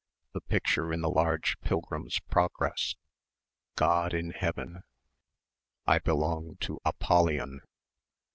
[0.33, 2.95] the picture in the large "Pilgrim's Progress."...
[3.75, 4.81] God in heaven....
[5.85, 7.61] I belong to Apollyon